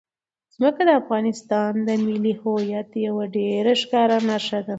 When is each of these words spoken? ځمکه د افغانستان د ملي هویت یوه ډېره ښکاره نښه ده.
ځمکه 0.55 0.81
د 0.87 0.89
افغانستان 1.01 1.71
د 1.87 1.89
ملي 2.05 2.33
هویت 2.41 2.89
یوه 3.07 3.25
ډېره 3.37 3.71
ښکاره 3.81 4.17
نښه 4.29 4.59
ده. 4.65 4.69